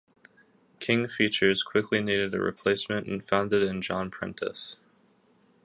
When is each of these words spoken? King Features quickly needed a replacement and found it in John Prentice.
King 0.79 1.07
Features 1.07 1.61
quickly 1.61 2.01
needed 2.01 2.33
a 2.33 2.39
replacement 2.39 3.05
and 3.05 3.23
found 3.23 3.53
it 3.53 3.61
in 3.61 3.83
John 3.83 4.09
Prentice. 4.09 4.79